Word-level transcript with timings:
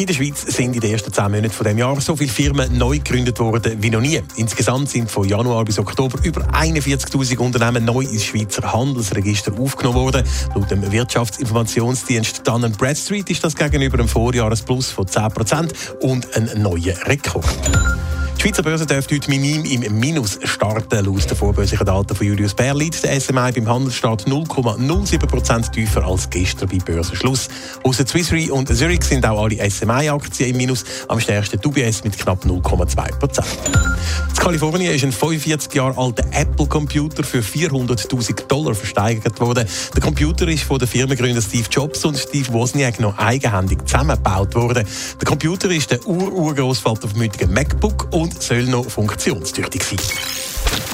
In 0.00 0.06
der 0.06 0.14
Schweiz 0.14 0.40
sind 0.40 0.74
in 0.74 0.80
den 0.80 0.92
ersten 0.92 1.12
zehn 1.12 1.30
Monaten 1.30 1.50
von 1.50 1.66
dem 1.66 1.76
Jahr 1.76 2.00
so 2.00 2.16
viele 2.16 2.30
Firmen 2.30 2.78
neu 2.78 2.96
gegründet 2.96 3.38
worden 3.38 3.82
wie 3.82 3.90
noch 3.90 4.00
nie. 4.00 4.18
Insgesamt 4.36 4.88
sind 4.88 5.10
von 5.10 5.28
Januar 5.28 5.62
bis 5.66 5.78
Oktober 5.78 6.18
über 6.22 6.40
41.000 6.54 7.36
Unternehmen 7.36 7.84
neu 7.84 8.00
ins 8.04 8.24
Schweizer 8.24 8.72
Handelsregister 8.72 9.52
aufgenommen 9.58 9.98
worden. 9.98 10.24
Laut 10.54 10.70
dem 10.70 10.90
Wirtschaftsinformationsdienst 10.90 12.48
Dun 12.48 12.72
Bradstreet 12.78 13.28
ist 13.28 13.44
das 13.44 13.54
gegenüber 13.54 13.98
dem 13.98 14.08
Vorjahresplus 14.08 14.90
von 14.90 15.04
10% 15.04 15.68
und 16.00 16.34
ein 16.34 16.62
neuer 16.62 16.96
Rekord. 17.04 18.09
Die 18.40 18.44
Schweizer 18.44 18.62
Börse 18.62 18.86
dürfte 18.86 19.16
heute 19.16 19.28
minim 19.28 19.66
im 19.66 20.00
Minus 20.00 20.38
starten. 20.44 21.04
Laut 21.04 21.30
den 21.30 21.36
vorbörslichen 21.36 21.84
Daten 21.84 22.16
von 22.16 22.26
Julius 22.26 22.54
Bär 22.54 22.72
liegt 22.72 23.04
der 23.04 23.20
SMI 23.20 23.52
beim 23.52 23.68
Handelsstart 23.68 24.26
0,07% 24.26 25.70
tiefer 25.72 26.06
als 26.06 26.30
gestern 26.30 26.70
bei 26.70 26.78
Börsenschluss. 26.78 27.50
Außer 27.82 28.06
Swiss 28.06 28.32
Re 28.32 28.50
und 28.50 28.74
Zurich 28.74 29.04
sind 29.04 29.26
auch 29.26 29.42
alle 29.42 29.70
SMI-Aktien 29.70 30.48
im 30.52 30.56
Minus, 30.56 30.84
am 31.08 31.20
stärksten 31.20 31.60
UBS 31.62 32.02
mit 32.02 32.16
knapp 32.16 32.42
0,2%. 32.46 33.44
In 34.30 34.36
Kalifornien 34.36 34.94
ist 34.94 35.04
ein 35.04 35.12
45 35.12 35.74
Jahre 35.74 35.98
alter 35.98 36.24
Apple-Computer 36.32 37.22
für 37.22 37.40
400.000 37.40 38.46
Dollar 38.46 38.74
versteigert 38.74 39.38
worden. 39.38 39.68
Der 39.94 40.00
Computer 40.00 40.48
ist 40.48 40.62
von 40.62 40.78
den 40.78 40.88
Firmengründern 40.88 41.42
Steve 41.42 41.68
Jobs 41.70 42.06
und 42.06 42.16
Steve 42.16 42.50
Wozniak 42.54 43.00
noch 43.00 43.18
eigenhändig 43.18 43.86
zusammengebaut 43.86 44.54
worden. 44.54 44.86
Der 45.20 45.28
Computer 45.28 45.70
ist 45.70 45.90
der 45.90 46.06
Ur-Urgroßvater 46.06 47.06
vom 47.06 47.20
heutigen 47.20 47.52
MacBook 47.52 48.08
und 48.12 48.29
soll 48.38 48.64
noch 48.64 48.88
funktionstüchtig 48.88 49.82
sein. 49.82 50.49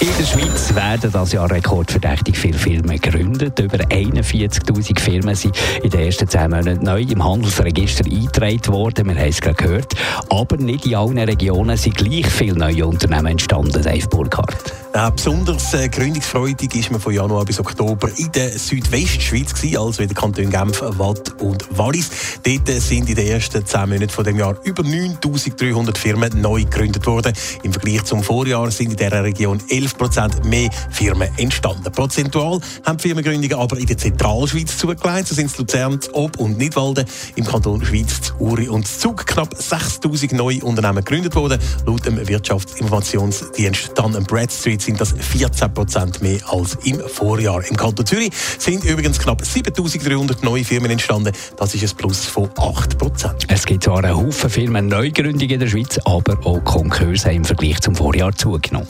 In 0.00 0.08
der 0.18 0.24
Schweiz 0.24 0.74
werden 0.74 1.12
das 1.12 1.32
Jahr 1.32 1.50
rekordverdächtig 1.50 2.38
viele 2.38 2.58
Firmen 2.58 2.98
gegründet. 2.98 3.58
Über 3.58 3.76
41.000 3.76 4.98
Firmen 4.98 5.34
sind 5.34 5.54
in 5.82 5.90
den 5.90 6.00
ersten 6.00 6.26
10 6.26 6.50
Monaten 6.50 6.82
neu 6.82 7.02
im 7.02 7.22
Handelsregister 7.22 8.06
eingetragen 8.06 8.72
worden. 8.72 9.08
Wir 9.08 9.16
haben 9.16 9.28
es 9.28 9.42
gerade 9.42 9.56
gehört. 9.56 9.94
Aber 10.30 10.56
nicht 10.56 10.86
in 10.86 10.94
allen 10.94 11.18
Regionen 11.18 11.76
sind 11.76 11.96
gleich 11.96 12.26
viele 12.26 12.56
neue 12.56 12.86
Unternehmen 12.86 13.26
entstanden, 13.26 13.82
Dave 13.82 14.08
Burkhardt. 14.08 14.72
Äh, 14.92 15.10
besonders 15.12 15.72
äh, 15.74 15.88
gründungsfreudig 15.88 16.74
ist 16.74 16.90
man 16.90 17.00
von 17.00 17.12
Januar 17.12 17.44
bis 17.44 17.60
Oktober 17.60 18.08
in 18.16 18.32
der 18.32 18.50
Südwestschweiz 18.50 19.54
gewesen, 19.54 19.78
also 19.78 20.02
in 20.02 20.08
den 20.08 20.16
Kantonen 20.16 20.50
Genf, 20.50 20.82
Watt 20.82 21.40
und 21.40 21.78
Wallis. 21.78 22.10
Dort 22.42 22.68
äh, 22.68 22.80
sind 22.80 23.08
in 23.08 23.14
den 23.14 23.26
ersten 23.28 23.64
10 23.64 23.80
Monaten 23.88 24.08
von 24.08 24.24
dem 24.24 24.36
Jahr 24.36 24.56
über 24.64 24.82
9.300 24.82 25.96
Firmen 25.96 26.40
neu 26.40 26.64
gegründet 26.64 27.06
worden. 27.06 27.32
Im 27.62 27.72
Vergleich 27.72 28.02
zum 28.04 28.24
Vorjahr 28.24 28.70
sind 28.72 28.90
in 28.90 28.96
dieser 28.96 29.22
Region 29.22 29.59
11 29.68 29.98
Prozent 29.98 30.44
mehr 30.44 30.70
Firmen 30.90 31.28
entstanden. 31.36 31.90
Prozentual 31.92 32.60
haben 32.84 32.96
die 32.98 33.08
Firmengründungen 33.08 33.58
aber 33.58 33.78
in 33.78 33.86
der 33.86 33.98
Zentralschweiz 33.98 34.78
zugelegt. 34.78 35.28
So 35.28 35.34
sind 35.34 35.46
es 35.46 35.58
Luzern, 35.58 36.00
Ob 36.12 36.38
und 36.38 36.58
Nidwalden. 36.58 37.04
Im 37.36 37.44
Kanton 37.44 37.84
Schweiz, 37.84 38.32
Uri 38.38 38.68
und 38.68 38.86
Zug 38.86 39.26
knapp 39.26 39.54
6.000 39.54 40.34
neue 40.34 40.62
Unternehmen 40.64 41.04
gegründet 41.04 41.34
worden. 41.34 41.58
Laut 41.86 42.06
dem 42.06 42.26
Wirtschaftsinformationsdienst 42.26 43.98
Dun 43.98 44.12
Bradstreet 44.24 44.82
sind 44.82 45.00
das 45.00 45.12
14 45.12 45.74
Prozent 45.74 46.22
mehr 46.22 46.40
als 46.48 46.76
im 46.84 47.00
Vorjahr. 47.00 47.64
Im 47.68 47.76
Kanton 47.76 48.06
Zürich 48.06 48.30
sind 48.58 48.84
übrigens 48.84 49.18
knapp 49.18 49.44
7300 49.44 50.42
neue 50.42 50.64
Firmen 50.64 50.90
entstanden. 50.90 51.32
Das 51.56 51.74
ist 51.74 51.82
ein 51.82 51.96
Plus 51.96 52.26
von 52.26 52.50
8 52.56 52.98
Prozent. 52.98 53.46
Es 53.48 53.66
gibt 53.66 53.84
zwar 53.84 54.04
einen 54.04 54.16
Haufen 54.16 54.50
Firmen 54.50 54.86
Neugründungen 54.86 55.50
in 55.50 55.60
der 55.60 55.68
Schweiz, 55.68 55.98
aber 56.04 56.38
auch 56.44 56.62
Konkurse 56.64 57.28
haben 57.28 57.36
im 57.36 57.44
Vergleich 57.44 57.80
zum 57.80 57.94
Vorjahr 57.94 58.34
zugenommen. 58.34 58.88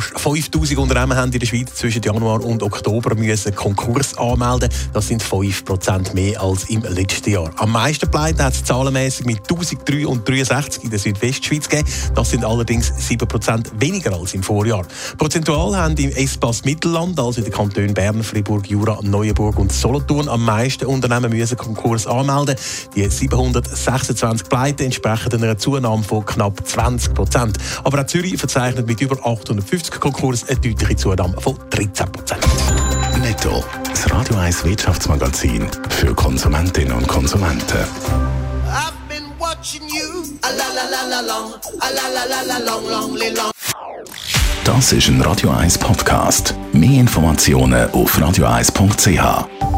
Fast 0.00 0.20
5000 0.20 0.78
Unternehmen 0.78 1.16
haben 1.16 1.32
in 1.32 1.40
der 1.40 1.46
Schweiz 1.46 1.74
zwischen 1.74 2.02
Januar 2.02 2.44
und 2.44 2.62
Oktober 2.62 3.14
müssen 3.14 3.54
Konkurs 3.54 4.16
anmelden. 4.16 4.68
Das 4.92 5.08
sind 5.08 5.22
5 5.22 5.64
Prozent 5.64 6.14
mehr 6.14 6.40
als 6.40 6.64
im 6.70 6.82
letzten 6.82 7.30
Jahr. 7.30 7.50
Am 7.56 7.72
meisten 7.72 8.10
Pleiten 8.10 8.42
hat 8.42 8.54
es 8.54 8.64
zahlenmäßig 8.64 9.26
mit 9.26 9.38
1363 9.38 10.84
in 10.84 10.90
der 10.90 10.98
Südwestschweiz 10.98 11.68
gegeben. 11.68 11.88
Das 12.14 12.30
sind 12.30 12.44
allerdings 12.44 12.92
7 12.96 13.26
Prozent 13.26 13.70
weniger 13.78 14.12
als 14.14 14.34
im 14.34 14.42
Vorjahr. 14.42 14.86
Prozentual 15.16 15.76
haben 15.76 15.96
im 15.96 16.10
Espace 16.10 16.64
Mittelland, 16.64 17.18
also 17.18 17.40
in 17.40 17.44
den 17.44 17.52
Kantonen 17.52 17.94
Bern, 17.94 18.22
Fribourg, 18.22 18.68
Jura, 18.68 19.00
Neuenburg 19.02 19.58
und 19.58 19.72
Solothurn, 19.72 20.28
am 20.28 20.44
meisten 20.44 20.86
Unternehmen 20.86 21.30
müssen 21.32 21.56
Konkurs 21.56 22.06
anmelden. 22.06 22.56
Die 22.94 23.08
726 23.08 24.48
Pleiten 24.48 24.84
entsprechen 24.84 25.32
einer 25.34 25.58
Zunahme 25.58 26.02
von 26.02 26.24
knapp 26.24 26.66
20 26.66 27.14
Prozent. 27.14 27.58
Aber 27.84 28.00
auch 28.00 28.06
Zürich 28.06 28.38
verzeichnet 28.38 28.86
mit 28.86 29.00
über 29.00 29.16
850 29.24 29.87
Konkurs 29.90 30.48
eine 30.48 30.58
deutliche 30.60 30.96
Zunahme 30.96 31.40
von 31.40 31.56
13 31.70 32.12
Prozent. 32.12 32.46
Netto. 33.20 33.64
Das 33.88 34.10
Radio 34.10 34.36
1 34.36 34.64
Wirtschaftsmagazin 34.64 35.66
für 35.88 36.14
Konsumentinnen 36.14 36.92
und 36.92 37.06
Konsumenten. 37.08 37.84
I've 38.68 38.92
been 39.08 39.24
watching 39.38 39.82
you. 39.88 40.24
A 40.42 40.50
la 40.50 40.68
la 40.74 40.88
la 40.90 41.02
la 41.08 41.20
long. 41.26 41.54
A 41.80 41.88
la 41.90 42.08
la 42.14 42.24
la 42.28 42.42
la 42.42 42.58
long, 42.64 42.88
long, 42.88 43.16
long. 43.34 43.50
Das 44.64 44.92
ist 44.92 45.08
ein 45.08 45.20
Radio 45.22 45.50
1 45.50 45.78
Podcast. 45.78 46.54
Mehr 46.72 47.00
Informationen 47.00 47.90
auf 47.90 48.18
radio1.ch. 48.18 49.77